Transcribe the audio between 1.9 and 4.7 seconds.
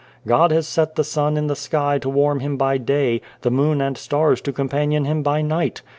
to warm him by day, the moon and stars to